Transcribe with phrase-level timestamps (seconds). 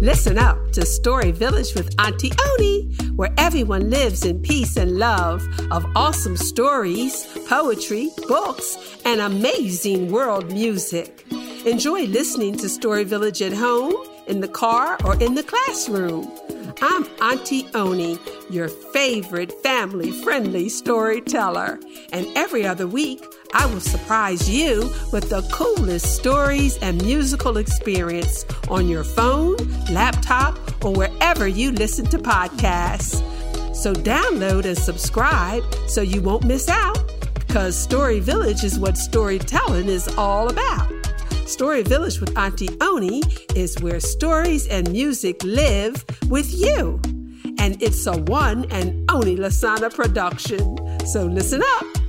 [0.00, 2.84] Listen up to Story Village with Aunti Oni,
[3.16, 10.50] where everyone lives in peace and love of awesome stories, poetry, books, and amazing world
[10.50, 11.26] music.
[11.66, 13.94] Enjoy listening to Story Village at home,
[14.26, 16.32] in the car, or in the classroom.
[16.80, 21.78] I'm Aunti Oni, your favorite family friendly storyteller.
[22.10, 23.22] And every other week,
[23.52, 29.56] I will surprise you with the coolest stories and musical experience on your phone,
[29.90, 33.24] laptop, or wherever you listen to podcasts.
[33.74, 36.98] So download and subscribe so you won't miss out,
[37.34, 40.92] because Story Village is what storytelling is all about.
[41.46, 43.22] Story Village with Aunti Oni
[43.56, 47.00] is where stories and music live with you.
[47.58, 50.76] And it's a one and only Lasana production.
[51.06, 51.99] So listen up